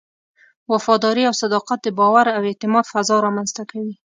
وفاداري 0.71 1.23
او 1.29 1.33
صداقت 1.41 1.79
د 1.83 1.87
باور 1.99 2.25
او 2.35 2.41
اعتماد 2.49 2.85
فضا 2.93 3.15
رامنځته 3.25 3.63
کوي. 3.71 3.93